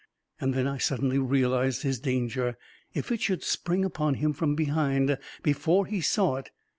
"And 0.41 0.55
then 0.55 0.65
I 0.67 0.79
suddenly 0.79 1.19
realized 1.19 1.83
his 1.83 1.99
danger. 1.99 2.57
If 2.95 3.11
it 3.11 3.21
should 3.21 3.43
spring 3.43 3.85
upon 3.85 4.15
him 4.15 4.33
from 4.33 4.55
behind, 4.55 5.15
before 5.43 5.85
he 5.85 6.01
saw 6.01 6.37
it 6.37 6.49